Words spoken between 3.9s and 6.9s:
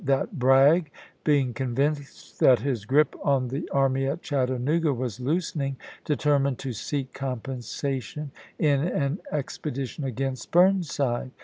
at Chattanooga was loosening, determined to